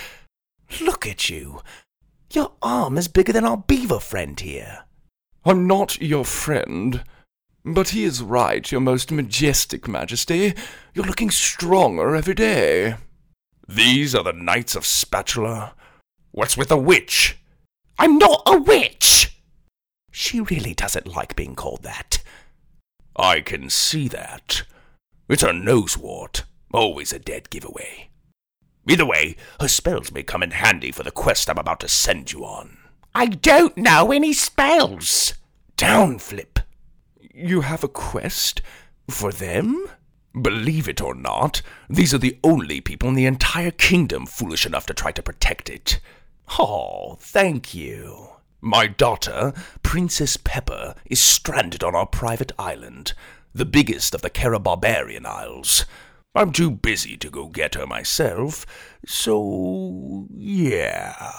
Look 0.79 1.05
at 1.05 1.29
you. 1.29 1.61
Your 2.31 2.53
arm 2.61 2.97
is 2.97 3.09
bigger 3.09 3.33
than 3.33 3.43
our 3.43 3.57
beaver 3.57 3.99
friend 3.99 4.39
here. 4.39 4.85
I'm 5.43 5.67
not 5.67 6.01
your 6.01 6.23
friend. 6.25 7.03
But 7.69 7.89
he 7.89 8.05
is 8.05 8.23
right, 8.23 8.71
your 8.71 8.79
most 8.79 9.11
majestic 9.11 9.89
majesty. 9.89 10.53
You're 10.93 11.05
looking 11.05 11.29
stronger 11.29 12.15
every 12.15 12.33
day. 12.33 12.95
These 13.67 14.15
are 14.15 14.23
the 14.23 14.31
Knights 14.31 14.73
of 14.73 14.85
Spatula. 14.85 15.73
What's 16.31 16.55
with 16.55 16.69
the 16.69 16.77
witch? 16.77 17.37
I'm 17.99 18.17
not 18.17 18.41
a 18.45 18.57
witch! 18.57 19.37
She 20.11 20.39
really 20.39 20.73
doesn't 20.73 21.13
like 21.13 21.35
being 21.35 21.55
called 21.55 21.83
that. 21.83 22.23
I 23.17 23.41
can 23.41 23.69
see 23.69 24.07
that. 24.07 24.63
It's 25.27 25.41
her 25.41 25.51
nosewort. 25.51 26.43
Always 26.73 27.11
a 27.11 27.19
dead 27.19 27.49
giveaway. 27.49 28.09
Either 28.87 29.05
way, 29.05 29.35
her 29.59 29.67
spells 29.67 30.13
may 30.13 30.23
come 30.23 30.41
in 30.41 30.51
handy 30.51 30.93
for 30.93 31.03
the 31.03 31.11
quest 31.11 31.49
I'm 31.49 31.57
about 31.57 31.81
to 31.81 31.89
send 31.89 32.31
you 32.31 32.45
on. 32.45 32.77
I 33.13 33.25
don't 33.25 33.75
know 33.75 34.13
any 34.13 34.31
spells. 34.31 35.33
Down, 35.75 36.17
Flip. 36.17 36.56
You 37.39 37.61
have 37.61 37.83
a 37.83 37.87
quest? 37.87 38.63
For 39.11 39.31
them? 39.31 39.87
Believe 40.41 40.89
it 40.89 40.99
or 40.99 41.13
not, 41.13 41.61
these 41.87 42.11
are 42.11 42.17
the 42.17 42.39
only 42.43 42.81
people 42.81 43.09
in 43.09 43.13
the 43.13 43.27
entire 43.27 43.69
kingdom 43.69 44.25
foolish 44.25 44.65
enough 44.65 44.87
to 44.87 44.95
try 44.95 45.11
to 45.11 45.21
protect 45.21 45.69
it. 45.69 45.99
Oh, 46.57 47.15
thank 47.19 47.75
you. 47.75 48.29
My 48.59 48.87
daughter, 48.87 49.53
Princess 49.83 50.35
Pepper, 50.35 50.95
is 51.05 51.19
stranded 51.19 51.83
on 51.83 51.93
our 51.93 52.07
private 52.07 52.53
island, 52.57 53.13
the 53.53 53.65
biggest 53.65 54.15
of 54.15 54.23
the 54.23 54.31
Carabarbarian 54.31 55.27
Isles. 55.27 55.85
I'm 56.33 56.51
too 56.51 56.71
busy 56.71 57.17
to 57.17 57.29
go 57.29 57.49
get 57.49 57.75
her 57.75 57.85
myself, 57.85 58.65
so 59.05 60.25
yeah. 60.33 61.31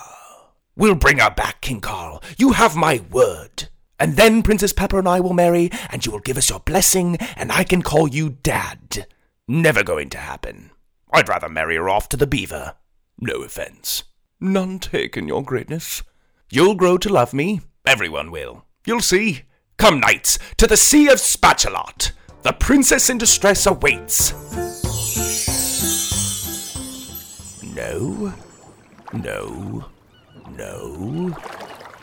We'll 0.76 0.94
bring 0.94 1.18
her 1.18 1.30
back, 1.30 1.60
King 1.60 1.80
Carl. 1.80 2.22
You 2.36 2.52
have 2.52 2.76
my 2.76 3.02
word. 3.10 3.67
And 3.98 4.16
then 4.16 4.42
Princess 4.42 4.72
Pepper 4.72 4.98
and 4.98 5.08
I 5.08 5.20
will 5.20 5.34
marry, 5.34 5.70
and 5.90 6.04
you 6.04 6.12
will 6.12 6.20
give 6.20 6.38
us 6.38 6.50
your 6.50 6.60
blessing, 6.60 7.16
and 7.36 7.50
I 7.50 7.64
can 7.64 7.82
call 7.82 8.08
you 8.08 8.30
Dad. 8.30 9.06
Never 9.48 9.82
going 9.82 10.10
to 10.10 10.18
happen. 10.18 10.70
I'd 11.12 11.28
rather 11.28 11.48
marry 11.48 11.76
her 11.76 11.88
off 11.88 12.08
to 12.10 12.16
the 12.16 12.26
beaver. 12.26 12.74
No 13.20 13.42
offense. 13.42 14.04
None 14.40 14.78
taken, 14.78 15.26
your 15.26 15.42
greatness. 15.42 16.02
You'll 16.50 16.76
grow 16.76 16.96
to 16.98 17.08
love 17.08 17.34
me. 17.34 17.60
Everyone 17.84 18.30
will. 18.30 18.64
You'll 18.86 19.00
see. 19.00 19.42
Come, 19.78 20.00
knights, 20.00 20.38
to 20.58 20.66
the 20.66 20.76
Sea 20.76 21.08
of 21.08 21.18
Spatulot. 21.18 22.12
The 22.42 22.52
princess 22.52 23.10
in 23.10 23.18
distress 23.18 23.66
awaits. 23.66 24.32
No, 27.74 28.32
no, 29.12 29.84
no. 30.56 31.36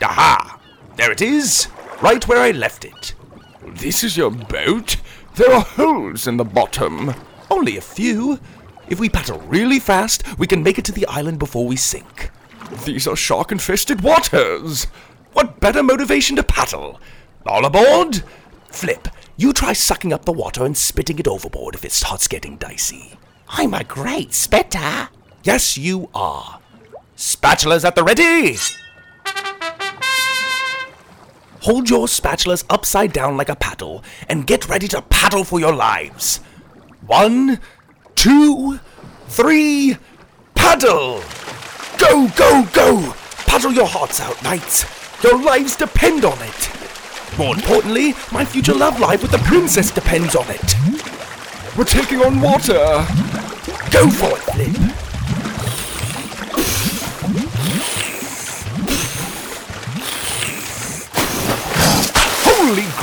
Aha! 0.02 0.60
There 0.96 1.12
it 1.12 1.20
is, 1.20 1.68
right 2.02 2.26
where 2.28 2.40
I 2.40 2.50
left 2.50 2.84
it. 2.84 3.14
This 3.66 4.04
is 4.04 4.16
your 4.16 4.30
boat? 4.30 4.96
There 5.34 5.52
are 5.52 5.60
holes 5.60 6.26
in 6.26 6.36
the 6.36 6.44
bottom. 6.44 7.14
Only 7.50 7.76
a 7.76 7.80
few. 7.80 8.38
If 8.88 9.00
we 9.00 9.08
paddle 9.08 9.40
really 9.40 9.80
fast, 9.80 10.38
we 10.38 10.46
can 10.46 10.62
make 10.62 10.78
it 10.78 10.84
to 10.86 10.92
the 10.92 11.06
island 11.06 11.38
before 11.38 11.66
we 11.66 11.76
sink. 11.76 12.30
These 12.84 13.06
are 13.06 13.16
shark 13.16 13.52
infested 13.52 14.02
waters. 14.02 14.84
What 15.32 15.60
better 15.60 15.82
motivation 15.82 16.36
to 16.36 16.42
paddle? 16.42 17.00
All 17.44 17.64
aboard? 17.64 18.22
Flip, 18.70 19.08
you 19.36 19.52
try 19.52 19.72
sucking 19.72 20.12
up 20.12 20.24
the 20.24 20.32
water 20.32 20.64
and 20.64 20.76
spitting 20.76 21.18
it 21.18 21.28
overboard 21.28 21.74
if 21.74 21.84
it 21.84 21.92
starts 21.92 22.28
getting 22.28 22.56
dicey. 22.56 23.18
I'm 23.48 23.74
a 23.74 23.84
great 23.84 24.34
spitter. 24.34 25.08
Yes, 25.44 25.76
you 25.76 26.08
are. 26.14 26.60
Spatulas 27.16 27.84
at 27.84 27.94
the 27.94 28.02
ready! 28.02 28.56
Hold 31.66 31.90
your 31.90 32.06
spatulas 32.06 32.64
upside 32.70 33.12
down 33.12 33.36
like 33.36 33.48
a 33.48 33.56
paddle 33.56 34.04
and 34.28 34.46
get 34.46 34.68
ready 34.68 34.86
to 34.86 35.02
paddle 35.02 35.42
for 35.42 35.58
your 35.58 35.74
lives. 35.74 36.36
One, 37.04 37.58
two, 38.14 38.78
three, 39.26 39.96
paddle! 40.54 41.24
Go, 41.98 42.28
go, 42.36 42.64
go! 42.72 43.12
Paddle 43.48 43.72
your 43.72 43.88
hearts 43.88 44.20
out, 44.20 44.40
knights. 44.44 44.84
Your 45.24 45.42
lives 45.42 45.74
depend 45.74 46.24
on 46.24 46.38
it. 46.40 47.36
More 47.36 47.56
importantly, 47.56 48.14
my 48.30 48.44
future 48.44 48.72
love 48.72 49.00
life 49.00 49.22
with 49.22 49.32
the 49.32 49.38
princess 49.38 49.90
depends 49.90 50.36
on 50.36 50.46
it. 50.48 50.76
We're 51.76 51.82
taking 51.82 52.20
on 52.20 52.40
water. 52.40 53.04
Go 53.90 54.08
for 54.08 54.38
it, 54.38 54.44
Flip. 54.54 54.95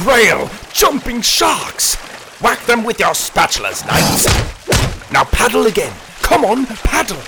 Grail! 0.03 0.49
Jumping 0.73 1.21
sharks! 1.21 1.95
Whack 2.41 2.59
them 2.65 2.83
with 2.83 2.99
your 2.99 3.13
spatulas, 3.13 3.87
knights! 3.87 4.27
Now 5.13 5.23
paddle 5.23 5.65
again! 5.67 5.93
Come 6.21 6.43
on, 6.43 6.65
paddle! 6.65 7.21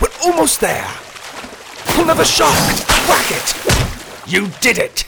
We're 0.00 0.08
almost 0.24 0.58
there! 0.58 0.88
Another 1.88 2.24
shark! 2.24 2.56
Whack 3.06 3.26
it! 3.28 4.26
You 4.26 4.48
did 4.62 4.78
it! 4.78 5.04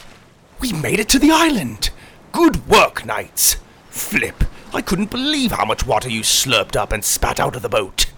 We 0.60 0.74
made 0.74 1.00
it 1.00 1.08
to 1.08 1.18
the 1.18 1.30
island! 1.30 1.88
Good 2.30 2.68
work, 2.68 3.06
knights! 3.06 3.56
Flip, 3.88 4.44
I 4.74 4.82
couldn't 4.82 5.10
believe 5.10 5.52
how 5.52 5.64
much 5.64 5.86
water 5.86 6.10
you 6.10 6.20
slurped 6.20 6.76
up 6.76 6.92
and 6.92 7.02
spat 7.02 7.40
out 7.40 7.56
of 7.56 7.62
the 7.62 7.70
boat. 7.70 8.12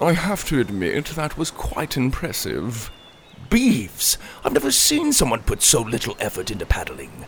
I 0.00 0.12
have 0.12 0.44
to 0.46 0.60
admit 0.60 1.06
that 1.06 1.36
was 1.36 1.50
quite 1.50 1.96
impressive. 1.96 2.92
Beeves! 3.50 4.18
I've 4.44 4.52
never 4.52 4.70
seen 4.70 5.12
someone 5.12 5.42
put 5.42 5.62
so 5.62 5.82
little 5.82 6.16
effort 6.20 6.52
into 6.52 6.64
paddling. 6.64 7.26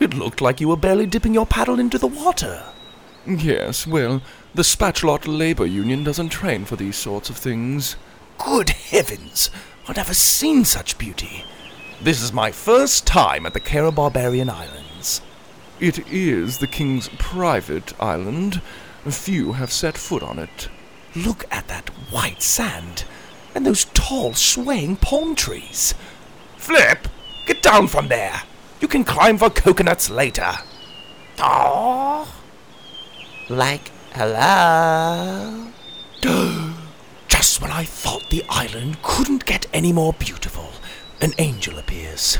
It 0.00 0.14
looked 0.14 0.40
like 0.40 0.60
you 0.60 0.68
were 0.68 0.76
barely 0.76 1.06
dipping 1.06 1.34
your 1.34 1.46
paddle 1.46 1.78
into 1.78 1.98
the 1.98 2.06
water. 2.06 2.64
Yes, 3.26 3.86
well, 3.86 4.22
the 4.54 4.62
Spatulot 4.62 5.26
Labor 5.26 5.66
Union 5.66 6.02
doesn't 6.02 6.30
train 6.30 6.64
for 6.64 6.76
these 6.76 6.96
sorts 6.96 7.28
of 7.28 7.36
things. 7.36 7.96
Good 8.38 8.70
heavens! 8.70 9.50
I've 9.86 9.96
never 9.96 10.14
seen 10.14 10.64
such 10.64 10.96
beauty. 10.96 11.44
This 12.00 12.22
is 12.22 12.32
my 12.32 12.50
first 12.50 13.06
time 13.06 13.44
at 13.44 13.52
the 13.52 13.60
Carabarbarian 13.60 14.48
Islands. 14.48 15.20
It 15.78 15.98
is 16.10 16.58
the 16.58 16.66
king's 16.66 17.10
private 17.18 17.92
island. 18.00 18.62
Few 19.06 19.52
have 19.52 19.70
set 19.70 19.98
foot 19.98 20.22
on 20.22 20.38
it. 20.38 20.68
Look 21.14 21.44
at 21.50 21.68
that 21.68 21.90
white 22.10 22.42
sand 22.42 23.04
and 23.54 23.66
those 23.66 23.84
tall, 23.92 24.32
swaying 24.32 24.96
palm 24.96 25.34
trees. 25.34 25.94
Flip, 26.56 27.08
get 27.46 27.62
down 27.62 27.88
from 27.88 28.08
there. 28.08 28.42
You 28.80 28.88
can 28.88 29.04
climb 29.04 29.36
for 29.36 29.50
coconuts 29.50 30.08
later. 30.08 30.52
Oh. 31.38 32.34
Like, 33.48 33.90
hello? 34.12 35.68
Just 37.28 37.60
when 37.60 37.70
I 37.70 37.84
thought 37.84 38.30
the 38.30 38.44
island 38.48 39.02
couldn't 39.02 39.44
get 39.44 39.66
any 39.72 39.92
more 39.92 40.14
beautiful, 40.14 40.70
an 41.20 41.34
angel 41.38 41.78
appears. 41.78 42.38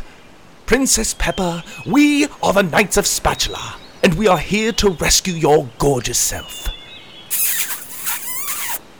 Princess 0.65 1.15
Pepper, 1.15 1.63
we 1.87 2.27
are 2.43 2.55
the 2.55 2.63
Knights 2.63 2.97
of 2.97 3.07
Spatula, 3.07 3.77
and 4.03 4.15
we 4.15 4.27
are 4.27 4.39
here 4.39 4.73
to 4.73 4.91
rescue 4.91 5.35
your 5.35 5.69
gorgeous 5.79 6.19
self. 6.19 6.69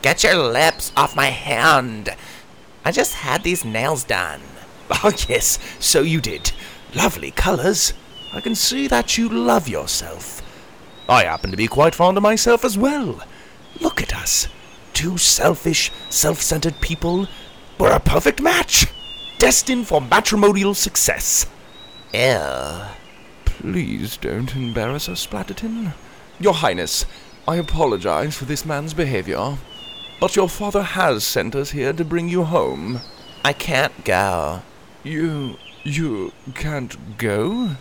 Get 0.03 0.25
your 0.25 0.37
lips 0.37 0.93
off 0.97 1.17
my 1.17 1.27
hand. 1.27 2.15
I 2.85 2.93
just 2.93 3.15
had 3.15 3.43
these 3.43 3.65
nails 3.65 4.05
done. 4.05 4.43
Oh, 5.05 5.13
yes, 5.29 5.61
so 5.79 6.03
you 6.03 6.21
did. 6.21 6.51
Lovely 6.95 7.31
colours. 7.31 7.93
I 8.33 8.41
can 8.41 8.55
see 8.55 8.87
that 8.89 9.17
you 9.17 9.29
love 9.29 9.69
yourself. 9.69 10.43
I 11.09 11.25
happen 11.25 11.51
to 11.51 11.57
be 11.57 11.67
quite 11.67 11.95
fond 11.95 12.17
of 12.17 12.23
myself 12.23 12.65
as 12.65 12.79
well. 12.79 13.23
Look 13.81 14.03
at 14.03 14.15
us. 14.15 14.49
Two 14.93 15.19
selfish, 15.19 15.91
self 16.09 16.41
centered 16.41 16.81
people. 16.81 17.27
We're 17.79 17.93
a 17.93 18.01
perfect 18.01 18.41
match. 18.41 18.87
Destined 19.39 19.87
for 19.87 20.01
matrimonial 20.01 20.75
success. 20.75 21.47
Ew. 22.13 22.83
Please 23.45 24.17
don't 24.17 24.55
embarrass 24.55 25.09
us, 25.09 25.27
Splatterton. 25.27 25.93
Your 26.39 26.55
Highness, 26.55 27.07
I 27.47 27.57
apologize 27.57 28.37
for 28.37 28.45
this 28.45 28.65
man's 28.65 28.95
behavior, 28.95 29.57
but 30.21 30.37
your 30.37 30.49
father 30.49 30.83
has 30.83 31.25
sent 31.25 31.55
us 31.55 31.71
here 31.71 31.93
to 31.93 32.05
bring 32.05 32.29
you 32.29 32.45
home. 32.45 33.01
I 33.45 33.53
can't 33.53 34.05
go. 34.05 34.63
You. 35.03 35.57
You 35.85 36.33
can't 36.55 37.19
go? 37.19 37.77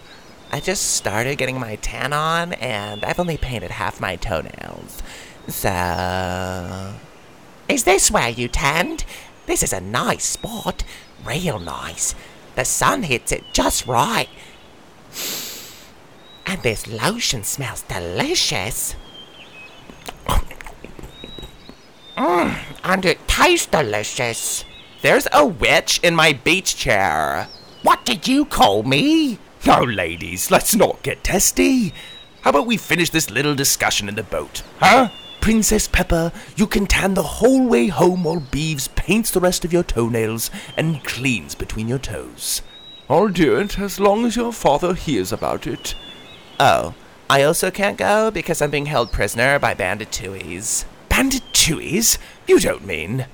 I 0.52 0.60
just 0.60 0.96
started 0.96 1.38
getting 1.38 1.60
my 1.60 1.76
tan 1.76 2.12
on, 2.14 2.54
and 2.54 3.06
I've 3.06 3.20
only 3.20 3.38
painted 3.38 3.72
half 3.72 4.02
my 4.02 4.16
toenails. 4.16 5.04
So. 5.48 6.96
Is 7.68 7.84
this 7.84 8.10
where 8.10 8.30
you 8.30 8.48
tanned? 8.48 9.06
This 9.46 9.62
is 9.62 9.74
a 9.74 9.82
nice 9.82 10.26
spot. 10.26 10.84
Real 11.26 11.60
nice. 11.60 12.16
The 12.56 12.66
sun 12.66 13.04
hits 13.04 13.32
it 13.32 13.44
just 13.54 13.86
right. 13.86 14.30
And 16.46 16.64
this 16.64 16.88
lotion 16.88 17.44
smells 17.44 17.84
delicious. 17.84 18.96
Mmm, 22.18 22.58
and 22.84 23.06
it 23.06 23.28
tastes 23.28 23.68
delicious. 23.68 24.66
There's 25.02 25.28
a 25.32 25.46
witch 25.46 26.00
in 26.04 26.16
my 26.16 26.34
beach 26.34 26.76
chair. 26.76 27.48
What 27.82 28.04
did 28.04 28.28
you 28.28 28.44
call 28.44 28.84
me? 28.84 29.40
Now, 29.66 29.84
ladies, 29.84 30.52
let's 30.52 30.76
not 30.76 31.02
get 31.02 31.24
testy. 31.24 31.94
How 32.42 32.50
about 32.50 32.68
we 32.68 32.76
finish 32.76 33.10
this 33.10 33.30
little 33.30 33.56
discussion 33.56 34.10
in 34.10 34.16
the 34.16 34.24
boat, 34.24 34.64
huh? 34.80 35.10
Princess 35.40 35.88
Pepper, 35.88 36.34
you 36.58 36.68
can 36.68 36.88
tan 36.88 37.14
the 37.14 37.24
whole 37.24 37.66
way 37.68 37.88
home 37.88 38.26
while 38.26 38.42
Beeves 38.42 38.90
paints 38.90 39.32
the 39.32 39.40
rest 39.40 39.64
of 39.64 39.72
your 39.72 39.84
toenails 39.84 40.52
and 40.76 41.04
cleans 41.06 41.56
between 41.56 41.88
your 41.88 42.00
toes. 42.00 42.62
I'll 43.10 43.30
do 43.30 43.58
it 43.58 43.80
as 43.80 44.00
long 44.00 44.26
as 44.26 44.36
your 44.36 44.52
father 44.52 44.94
hears 44.94 45.32
about 45.32 45.66
it. 45.66 45.96
Oh, 46.60 46.94
I 47.30 47.44
also 47.44 47.72
can't 47.72 47.98
go 47.98 48.30
because 48.30 48.62
I'm 48.62 48.72
being 48.72 48.88
held 48.88 49.14
prisoner 49.14 49.58
by 49.58 49.74
banditouies. 49.74 50.84
Bandit 51.08 51.44
tuies? 51.54 52.18
You 52.46 52.60
don't 52.60 52.86
mean. 52.86 53.26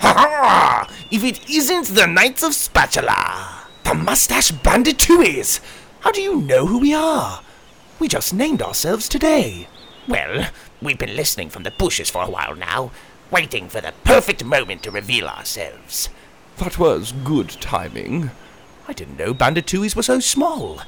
Ha 0.00 0.12
ha! 0.14 0.90
If 1.10 1.24
it 1.24 1.50
isn't 1.50 1.88
the 1.88 2.06
Knights 2.06 2.44
of 2.44 2.54
Spatula! 2.54 3.66
The 3.82 3.94
Mustache 3.94 4.52
Bandit! 4.52 5.60
How 6.00 6.12
do 6.12 6.22
you 6.22 6.40
know 6.40 6.66
who 6.66 6.78
we 6.78 6.94
are? 6.94 7.42
We 7.98 8.06
just 8.06 8.32
named 8.32 8.62
ourselves 8.62 9.08
today. 9.08 9.66
Well, 10.06 10.50
we've 10.80 10.98
been 10.98 11.16
listening 11.16 11.50
from 11.50 11.64
the 11.64 11.72
bushes 11.72 12.08
for 12.08 12.22
a 12.22 12.30
while 12.30 12.54
now, 12.54 12.92
waiting 13.28 13.68
for 13.68 13.80
the 13.80 13.92
perfect 14.04 14.44
moment 14.44 14.84
to 14.84 14.92
reveal 14.92 15.26
ourselves. 15.26 16.10
That 16.58 16.78
was 16.78 17.10
good 17.10 17.48
timing. 17.48 18.30
I 18.86 18.92
didn't 18.92 19.18
know 19.18 19.34
banditouies 19.34 19.96
were 19.96 20.04
so 20.04 20.20
small. 20.20 20.80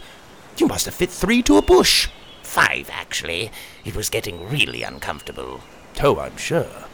You 0.57 0.69
must 0.69 0.85
have 0.85 0.95
fit 0.95 1.11
three 1.11 1.43
to 1.43 1.57
a 1.57 1.63
bush. 1.63 2.09
Five, 2.45 2.89
actually. 2.93 3.51
It 3.85 3.97
was 3.97 4.09
getting 4.09 4.49
really 4.49 4.85
uncomfortable. 4.85 5.63
Oh, 6.01 6.21
I'm 6.21 6.37
sure. 6.37 6.85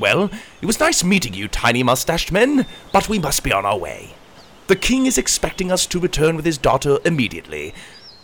Well, 0.00 0.30
it 0.60 0.66
was 0.66 0.80
nice 0.80 1.04
meeting 1.04 1.34
you, 1.34 1.46
tiny 1.46 1.82
mustached 1.82 2.32
men, 2.32 2.66
but 2.92 3.08
we 3.08 3.18
must 3.18 3.44
be 3.44 3.52
on 3.52 3.66
our 3.66 3.78
way. 3.78 4.14
The 4.66 4.76
king 4.76 5.06
is 5.06 5.18
expecting 5.18 5.70
us 5.70 5.86
to 5.86 6.00
return 6.00 6.36
with 6.36 6.44
his 6.44 6.58
daughter 6.58 6.98
immediately, 7.04 7.74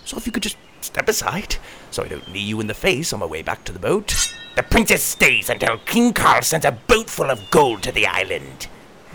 so 0.05 0.17
if 0.17 0.27
you 0.27 0.33
could 0.33 0.45
just 0.45 0.57
Step 0.87 1.09
aside, 1.09 1.57
so 1.91 2.05
I 2.05 2.09
don't 2.09 2.31
knee 2.31 2.39
you 2.39 2.61
in 2.61 2.69
the 2.69 2.75
face 2.75 3.13
on 3.13 3.19
my 3.19 3.27
way 3.27 3.43
back 3.43 3.65
to 3.65 3.73
the 3.73 3.79
boat. 3.79 4.33
The 4.55 4.63
princess 4.63 5.03
stays 5.03 5.51
until 5.51 5.79
King 5.79 6.13
Carl 6.13 6.43
sends 6.43 6.65
a 6.65 6.73
boat 6.73 7.11
full 7.11 7.31
of 7.31 7.51
gold 7.51 7.83
to 7.83 7.93
the 7.93 8.07
island. 8.07 8.69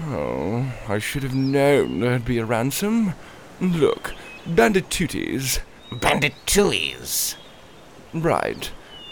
Oh, 0.07 0.71
I 0.89 0.99
should 0.99 1.23
have 1.23 1.33
known 1.33 2.01
there'd 2.01 2.25
be 2.25 2.39
a 2.39 2.45
ransom. 2.45 3.13
Look, 3.61 4.13
banditooties. 4.45 5.59
Banditooties? 5.91 7.35
Right. 8.13 8.69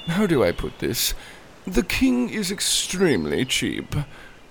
How 0.08 0.27
do 0.27 0.44
I 0.44 0.51
put 0.51 0.79
this? 0.79 1.13
The 1.69 1.83
king 1.83 2.31
is 2.31 2.49
extremely 2.49 3.45
cheap. 3.45 3.95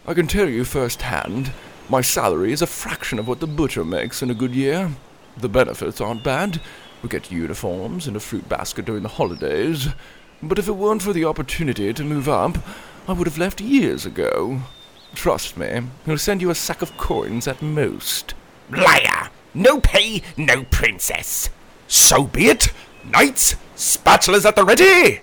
I 0.07 0.15
can 0.15 0.29
tell 0.29 0.49
you 0.49 0.65
firsthand, 0.65 1.51
my 1.89 2.01
salary 2.01 2.53
is 2.53 2.63
a 2.63 2.67
fraction 2.67 3.19
of 3.19 3.27
what 3.27 3.41
the 3.41 3.47
butcher 3.49 3.85
makes 3.85 4.23
in 4.23 4.31
a 4.31 4.35
good 4.35 4.55
year. 4.55 4.93
The 5.37 5.49
benefits 5.49 6.01
aren't 6.01 6.23
bad. 6.23 6.61
We 7.03 7.09
get 7.09 7.33
uniforms 7.33 8.07
and 8.07 8.17
a 8.17 8.21
fruit 8.21 8.49
basket 8.49 8.85
during 8.85 9.03
the 9.03 9.09
holidays. 9.09 9.89
But 10.41 10.61
if 10.61 10.69
it 10.69 10.77
weren't 10.77 11.03
for 11.03 11.13
the 11.13 11.25
opportunity 11.25 11.93
to 11.93 12.05
move 12.05 12.29
up, 12.29 12.57
I 13.09 13.15
would 13.15 13.27
have 13.27 13.37
left 13.37 13.61
years 13.61 14.07
ago. 14.07 14.61
Trust 15.17 15.57
me, 15.57 15.83
he'll 16.07 16.19
send 16.19 16.41
you 16.41 16.51
a 16.51 16.55
sack 16.55 16.83
of 16.83 16.97
coins 16.99 17.49
at 17.49 17.61
most. 17.61 18.35
Liar! 18.71 19.31
No 19.55 19.81
pay, 19.81 20.23
no 20.37 20.63
princess. 20.71 21.51
So 21.89 22.29
be 22.29 22.47
it. 22.47 22.69
Knights, 23.05 23.57
spatulas 23.75 24.45
at 24.45 24.55
the 24.55 24.65
ready! 24.65 25.21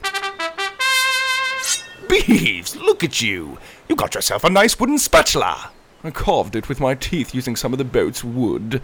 Beeves, 2.09 2.75
look 2.75 3.03
at 3.03 3.21
you. 3.21 3.57
You 3.87 3.95
got 3.95 4.15
yourself 4.15 4.43
a 4.43 4.49
nice 4.49 4.79
wooden 4.79 4.97
spatula. 4.97 5.71
I 6.03 6.11
carved 6.11 6.55
it 6.55 6.69
with 6.69 6.79
my 6.79 6.95
teeth 6.95 7.33
using 7.33 7.55
some 7.55 7.73
of 7.73 7.79
the 7.79 7.85
boat's 7.85 8.23
wood. 8.23 8.81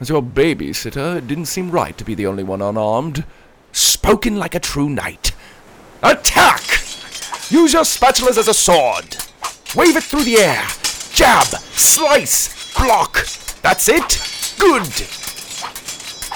As 0.00 0.08
your 0.08 0.22
babysitter, 0.22 1.16
it 1.18 1.26
didn't 1.26 1.46
seem 1.46 1.70
right 1.70 1.96
to 1.98 2.04
be 2.04 2.14
the 2.14 2.26
only 2.26 2.42
one 2.42 2.62
unarmed. 2.62 3.24
Spoken 3.72 4.36
like 4.36 4.54
a 4.54 4.60
true 4.60 4.88
knight. 4.88 5.32
Attack! 6.02 6.62
Use 7.50 7.72
your 7.72 7.82
spatulas 7.82 8.38
as 8.38 8.48
a 8.48 8.54
sword. 8.54 9.16
Wave 9.74 9.96
it 9.96 10.04
through 10.04 10.24
the 10.24 10.36
air. 10.36 10.64
Jab, 11.12 11.46
slice, 11.46 12.72
block. 12.74 13.14
That's 13.62 13.88
it. 13.88 14.22
Good. 14.58 14.86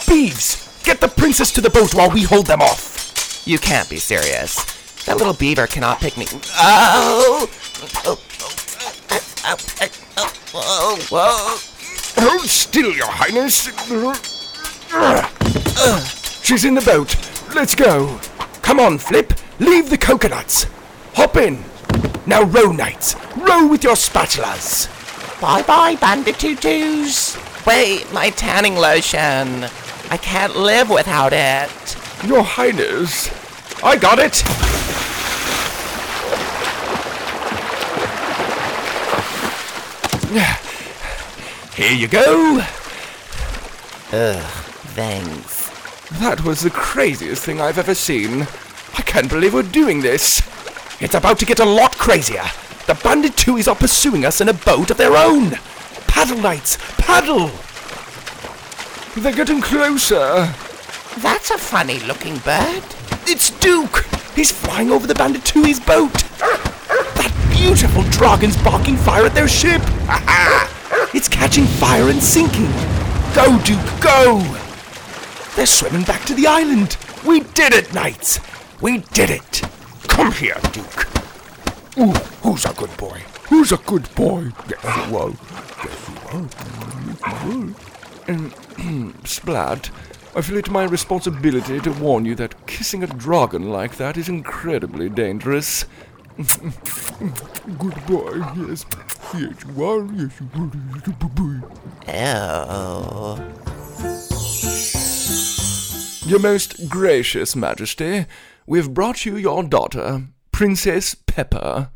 Beeves, 0.06 0.82
get 0.84 1.00
the 1.00 1.08
princess 1.08 1.52
to 1.52 1.60
the 1.60 1.70
boat 1.70 1.94
while 1.94 2.10
we 2.10 2.22
hold 2.22 2.46
them 2.46 2.60
off. 2.60 3.42
You 3.46 3.58
can't 3.58 3.88
be 3.88 3.96
serious. 3.96 4.73
That 5.06 5.18
little 5.18 5.34
beaver 5.34 5.66
cannot 5.66 6.00
pick 6.00 6.16
me. 6.16 6.26
Oh! 6.58 7.48
Oh! 8.04 8.18
Oh! 8.40 8.52
Oh! 9.10 9.56
Oh! 10.16 10.32
Oh! 10.54 11.08
oh. 11.12 11.70
Hold 12.16 12.48
still, 12.48 12.92
your 12.92 13.08
highness. 13.08 13.64
She's 16.42 16.64
in 16.64 16.74
the 16.74 16.80
boat. 16.80 17.16
Let's 17.54 17.74
go. 17.74 18.18
Come 18.62 18.80
on, 18.80 18.98
Flip. 18.98 19.32
Leave 19.58 19.90
the 19.90 19.98
coconuts. 19.98 20.66
Hop 21.14 21.36
in. 21.36 21.62
Now 22.26 22.44
row, 22.44 22.72
knights. 22.72 23.14
Row 23.36 23.66
with 23.66 23.84
your 23.84 23.94
spatulas. 23.96 24.88
Bye-bye, 25.40 25.96
bandit 25.96 26.38
tutus. 26.38 27.36
Wait, 27.66 28.10
my 28.12 28.30
tanning 28.30 28.76
lotion. 28.76 29.64
I 30.10 30.16
can't 30.16 30.56
live 30.56 30.88
without 30.88 31.32
it. 31.34 31.96
Your 32.26 32.42
highness. 32.42 33.30
I 33.84 33.96
got 33.96 34.18
it. 34.18 34.42
Here 41.74 41.92
you 41.92 42.08
go. 42.08 42.60
Ugh, 44.12 44.42
thanks. 44.94 45.68
That 46.20 46.42
was 46.44 46.62
the 46.62 46.70
craziest 46.70 47.42
thing 47.42 47.60
I've 47.60 47.78
ever 47.78 47.94
seen. 47.94 48.42
I 48.96 49.02
can't 49.02 49.28
believe 49.28 49.52
we're 49.52 49.64
doing 49.64 50.00
this. 50.00 50.40
It's 51.02 51.14
about 51.14 51.38
to 51.40 51.44
get 51.44 51.60
a 51.60 51.64
lot 51.64 51.98
crazier. 51.98 52.44
The 52.86 52.94
banditouies 52.94 53.68
are 53.68 53.74
pursuing 53.74 54.24
us 54.24 54.40
in 54.40 54.48
a 54.48 54.54
boat 54.54 54.92
of 54.92 54.96
their 54.96 55.16
own. 55.16 55.50
Paddle, 56.06 56.38
knights, 56.38 56.78
paddle! 56.96 57.50
They're 59.16 59.34
getting 59.34 59.60
closer. 59.60 60.52
That's 61.18 61.50
a 61.50 61.58
funny 61.58 61.98
looking 62.00 62.38
bird. 62.38 62.82
It's 63.26 63.50
Duke! 63.50 64.04
He's 64.34 64.50
flying 64.50 64.90
over 64.90 65.06
the 65.06 65.14
banditouies' 65.14 65.84
boat. 65.86 66.12
That 67.16 67.32
beautiful 67.50 68.02
dragon's 68.10 68.56
barking 68.62 68.96
fire 68.96 69.24
at 69.26 69.34
their 69.34 69.48
ship. 69.48 69.82
It's 71.14 71.28
catching 71.28 71.64
fire 71.64 72.08
and 72.08 72.20
sinking. 72.20 72.70
Go, 73.34 73.56
Duke, 73.62 74.00
go! 74.00 74.42
They're 75.54 75.64
swimming 75.64 76.02
back 76.02 76.24
to 76.24 76.34
the 76.34 76.48
island. 76.48 76.96
We 77.24 77.40
did 77.40 77.72
it, 77.72 77.94
knights. 77.94 78.40
We 78.80 78.98
did 79.12 79.30
it. 79.30 79.62
Come 80.08 80.32
here, 80.32 80.58
Duke. 80.72 81.06
Ooh, 81.98 82.12
who's 82.42 82.64
a 82.64 82.72
good 82.74 82.96
boy? 82.96 83.22
Who's 83.48 83.70
a 83.70 83.76
good 83.76 84.12
boy? 84.16 84.50
Yes, 84.68 85.08
you 85.08 85.16
are. 85.16 85.30
Yes, 85.84 86.08
you 86.08 86.16
are. 86.26 87.74
Um, 88.28 89.14
Splat, 89.24 89.90
I 90.36 90.40
feel 90.42 90.56
it 90.56 90.68
my 90.68 90.82
responsibility 90.82 91.78
to 91.78 91.92
warn 91.92 92.24
you 92.24 92.34
that 92.34 92.66
kissing 92.66 93.04
a 93.04 93.06
dragon 93.06 93.70
like 93.70 93.96
that 93.98 94.16
is 94.16 94.28
incredibly 94.28 95.08
dangerous. 95.08 95.84
good 97.78 98.06
boy, 98.06 98.42
yes. 98.56 98.84
Yes, 99.32 99.64
you 99.64 99.84
are. 99.84 100.04
Yes, 100.12 100.40
you 100.40 100.48
are. 100.56 100.70
Ew. 102.08 103.50
Your 106.28 106.40
most 106.40 106.88
gracious 106.88 107.54
majesty, 107.54 108.26
we've 108.66 108.92
brought 108.92 109.24
you 109.24 109.36
your 109.36 109.62
daughter, 109.62 110.24
Princess 110.50 111.14
Pepper. 111.14 111.90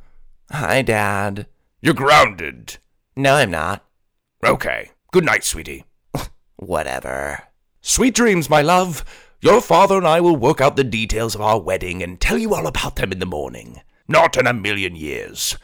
Hi, 0.53 0.83
Dad. 0.83 1.48
You're 1.81 1.94
grounded. 1.94 2.79
No, 3.16 3.35
I'm 3.35 3.51
not. 3.51 3.85
Okay. 4.46 4.90
Good 5.11 5.24
night, 5.24 5.42
sweetie. 5.42 5.87
Whatever. 6.55 7.47
Sweet 7.88 8.14
dreams, 8.14 8.51
my 8.51 8.61
love. 8.61 9.03
Your 9.40 9.62
father 9.62 9.96
and 9.96 10.07
I 10.07 10.20
will 10.20 10.37
work 10.37 10.61
out 10.61 10.77
the 10.77 10.85
details 10.85 11.35
of 11.35 11.40
our 11.40 11.59
wedding 11.59 12.03
and 12.03 12.20
tell 12.20 12.37
you 12.37 12.55
all 12.55 12.66
about 12.66 12.96
them 12.96 13.12
in 13.12 13.18
the 13.18 13.24
morning. 13.24 13.81
Not 14.07 14.37
in 14.37 14.46
a 14.46 14.53
million 14.53 14.94
years. 14.94 15.57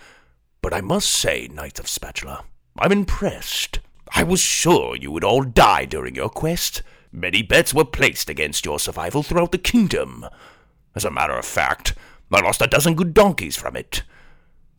But 0.62 0.72
I 0.72 0.80
must 0.80 1.10
say, 1.10 1.48
Knights 1.52 1.80
of 1.80 1.86
Spatula, 1.86 2.46
I'm 2.78 2.92
impressed. 2.92 3.80
I 4.14 4.22
was 4.22 4.40
sure 4.40 4.96
you 4.96 5.10
would 5.10 5.22
all 5.22 5.42
die 5.42 5.84
during 5.84 6.14
your 6.14 6.30
quest. 6.30 6.80
Many 7.12 7.42
bets 7.42 7.74
were 7.74 7.84
placed 7.84 8.30
against 8.30 8.64
your 8.64 8.78
survival 8.78 9.22
throughout 9.22 9.52
the 9.52 9.58
kingdom. 9.58 10.24
As 10.94 11.04
a 11.04 11.10
matter 11.10 11.34
of 11.34 11.44
fact, 11.44 11.94
I 12.32 12.40
lost 12.40 12.62
a 12.62 12.66
dozen 12.66 12.94
good 12.94 13.12
donkeys 13.12 13.58
from 13.58 13.76
it. 13.76 14.02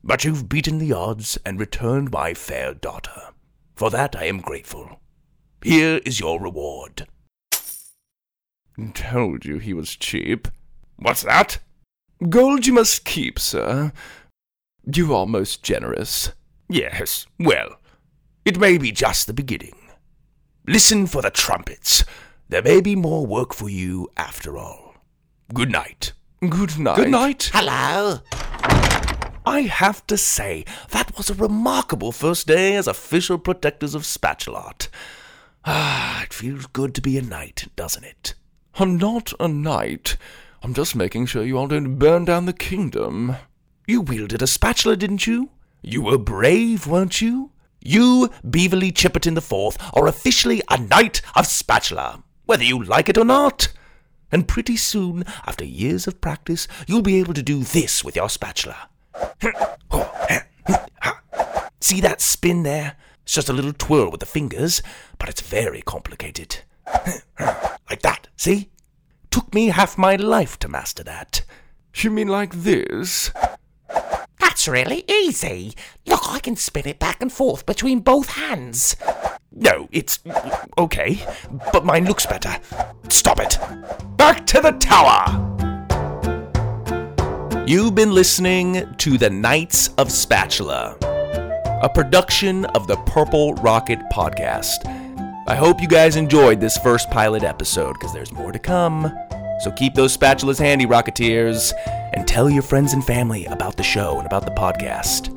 But 0.03 0.25
you've 0.25 0.49
beaten 0.49 0.79
the 0.79 0.93
odds 0.93 1.37
and 1.45 1.59
returned 1.59 2.09
my 2.09 2.33
fair 2.33 2.73
daughter. 2.73 3.21
For 3.75 3.91
that 3.91 4.15
I 4.15 4.23
am 4.23 4.39
grateful. 4.39 4.99
Here 5.61 6.01
is 6.05 6.19
your 6.19 6.41
reward. 6.41 7.05
Told 8.93 9.45
you 9.45 9.57
he 9.57 9.73
was 9.73 9.95
cheap. 9.95 10.47
What's 10.97 11.23
that? 11.23 11.59
Gold 12.29 12.65
you 12.65 12.73
must 12.73 13.05
keep, 13.05 13.39
sir. 13.39 13.91
You 14.85 15.15
are 15.15 15.25
most 15.25 15.63
generous. 15.63 16.31
Yes, 16.69 17.25
well, 17.39 17.79
it 18.43 18.59
may 18.59 18.77
be 18.77 18.91
just 18.91 19.27
the 19.27 19.33
beginning. 19.33 19.75
listen 20.67 21.07
for 21.07 21.21
the 21.21 21.29
trumpets. 21.29 22.03
There 22.49 22.61
may 22.61 22.81
be 22.81 22.95
more 22.95 23.25
work 23.25 23.53
for 23.53 23.69
you 23.69 24.09
after 24.17 24.57
all. 24.57 24.95
Good 25.53 25.71
night. 25.71 26.13
Good 26.41 26.77
night. 26.77 26.95
Good 26.97 27.09
night. 27.09 27.49
Hello? 27.53 28.19
I 29.45 29.61
have 29.61 30.05
to 30.07 30.17
say, 30.17 30.65
that 30.89 31.15
was 31.17 31.29
a 31.29 31.35
remarkable 31.35 32.11
first 32.11 32.47
day 32.47 32.75
as 32.75 32.87
official 32.87 33.37
protectors 33.37 33.93
of 33.93 34.01
Spatulot. 34.03 34.87
Ah, 35.65 36.23
it 36.23 36.33
feels 36.33 36.65
good 36.67 36.95
to 36.95 37.01
be 37.01 37.17
a 37.17 37.21
knight, 37.21 37.67
doesn't 37.75 38.03
it? 38.03 38.33
I'm 38.77 38.97
not 38.97 39.31
a 39.39 39.47
knight. 39.47 40.17
I'm 40.61 40.73
just 40.73 40.97
making 40.97 41.27
sure 41.27 41.45
you 41.45 41.57
all 41.57 41.67
don't 41.67 41.95
burn 41.95 42.25
down 42.25 42.45
the 42.45 42.51
kingdom. 42.51 43.37
You 43.87 44.01
wielded 44.01 44.41
a 44.41 44.47
spatula, 44.47 44.97
didn't 44.97 45.25
you? 45.25 45.51
You 45.81 46.01
were 46.01 46.17
brave, 46.17 46.85
weren't 46.85 47.21
you? 47.21 47.51
You, 47.79 48.29
Beverly 48.43 48.91
Chipperton 48.91 49.37
IV, 49.37 49.77
are 49.93 50.07
officially 50.07 50.61
a 50.69 50.77
Knight 50.77 51.21
of 51.35 51.47
Spatula, 51.47 52.23
whether 52.45 52.65
you 52.65 52.83
like 52.83 53.07
it 53.07 53.17
or 53.17 53.23
not. 53.23 53.71
And 54.29 54.45
pretty 54.45 54.75
soon, 54.75 55.23
after 55.45 55.63
years 55.63 56.05
of 56.05 56.19
practice, 56.19 56.67
you'll 56.85 57.01
be 57.01 57.19
able 57.19 57.35
to 57.35 57.43
do 57.43 57.63
this 57.63 58.03
with 58.03 58.17
your 58.17 58.27
spatula. 58.27 58.89
See 61.79 62.01
that 62.01 62.19
spin 62.19 62.63
there? 62.63 62.97
It's 63.23 63.35
just 63.35 63.47
a 63.47 63.53
little 63.53 63.73
twirl 63.73 64.11
with 64.11 64.19
the 64.19 64.25
fingers, 64.25 64.81
but 65.17 65.29
it's 65.29 65.41
very 65.41 65.81
complicated. 65.81 66.57
like 67.89 68.01
that, 68.01 68.27
see? 68.35 68.69
Took 69.31 69.53
me 69.53 69.67
half 69.67 69.97
my 69.97 70.15
life 70.15 70.57
to 70.59 70.67
master 70.67 71.03
that. 71.03 71.43
You 71.95 72.11
mean 72.11 72.27
like 72.27 72.53
this? 72.53 73.31
That's 74.39 74.67
really 74.67 75.03
easy. 75.09 75.75
Look, 76.05 76.21
I 76.27 76.39
can 76.39 76.55
spin 76.55 76.87
it 76.87 76.99
back 76.99 77.21
and 77.21 77.31
forth 77.31 77.65
between 77.65 77.99
both 77.99 78.29
hands. 78.29 78.95
No, 79.51 79.87
it's 79.91 80.19
okay, 80.77 81.25
but 81.71 81.85
mine 81.85 82.05
looks 82.05 82.25
better. 82.25 82.59
Stop 83.09 83.39
it. 83.39 83.57
Back 84.17 84.45
to 84.47 84.59
the 84.59 84.71
tower! 84.71 85.41
You've 87.67 87.95
been 87.95 88.11
listening 88.13 88.93
to 88.97 89.17
The 89.17 89.29
Knights 89.29 89.87
of 89.97 90.11
Spatula, 90.11 90.97
a 91.81 91.89
production 91.89 92.65
of 92.65 92.87
the 92.87 92.97
Purple 93.07 93.53
Rocket 93.55 93.99
Podcast. 94.11 95.04
I 95.47 95.55
hope 95.55 95.81
you 95.81 95.87
guys 95.87 96.15
enjoyed 96.15 96.59
this 96.59 96.77
first 96.77 97.09
pilot 97.11 97.43
episode 97.43 97.93
because 97.93 98.13
there's 98.13 98.31
more 98.31 98.51
to 98.51 98.59
come. 98.59 99.15
So 99.61 99.71
keep 99.71 99.93
those 99.93 100.15
spatulas 100.15 100.59
handy, 100.59 100.85
Rocketeers, 100.85 101.71
and 102.13 102.27
tell 102.27 102.49
your 102.49 102.63
friends 102.63 102.93
and 102.93 103.03
family 103.03 103.45
about 103.45 103.77
the 103.77 103.83
show 103.83 104.17
and 104.17 104.25
about 104.25 104.45
the 104.45 104.51
podcast. 104.51 105.31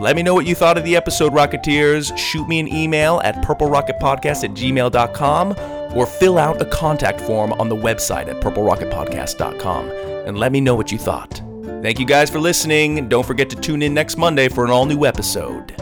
Let 0.00 0.14
me 0.14 0.22
know 0.22 0.34
what 0.34 0.46
you 0.46 0.54
thought 0.54 0.78
of 0.78 0.84
the 0.84 0.94
episode, 0.94 1.32
Rocketeers. 1.32 2.16
Shoot 2.16 2.46
me 2.48 2.60
an 2.60 2.68
email 2.68 3.20
at 3.24 3.34
purplerocketpodcast 3.44 4.44
at 4.44 4.50
gmail.com 4.50 5.56
or 5.96 6.06
fill 6.06 6.38
out 6.38 6.62
a 6.62 6.66
contact 6.66 7.20
form 7.20 7.52
on 7.54 7.68
the 7.68 7.76
website 7.76 8.28
at 8.28 8.40
purplerocketpodcast.com 8.40 9.90
and 9.90 10.38
let 10.38 10.52
me 10.52 10.60
know 10.60 10.76
what 10.76 10.92
you 10.92 10.98
thought. 10.98 11.42
Thank 11.82 11.98
you 11.98 12.06
guys 12.06 12.30
for 12.30 12.38
listening. 12.38 13.08
Don't 13.08 13.26
forget 13.26 13.50
to 13.50 13.56
tune 13.56 13.82
in 13.82 13.92
next 13.92 14.16
Monday 14.16 14.48
for 14.48 14.64
an 14.64 14.70
all 14.70 14.86
new 14.86 15.04
episode. 15.04 15.74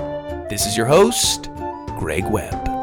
This 0.48 0.66
is 0.66 0.76
your 0.76 0.86
host, 0.86 1.50
Greg 1.98 2.24
Webb. 2.24 2.75